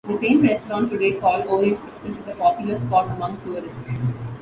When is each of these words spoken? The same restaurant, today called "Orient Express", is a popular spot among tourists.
The 0.07 0.17
same 0.17 0.41
restaurant, 0.41 0.89
today 0.89 1.11
called 1.11 1.45
"Orient 1.45 1.79
Express", 1.87 2.17
is 2.19 2.27
a 2.27 2.33
popular 2.35 2.79
spot 2.87 3.11
among 3.15 3.39
tourists. 3.41 3.77